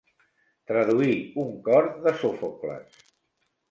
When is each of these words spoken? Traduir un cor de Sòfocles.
Traduir 0.71 1.13
un 1.45 1.53
cor 1.69 1.93
de 2.09 2.17
Sòfocles. 2.25 3.09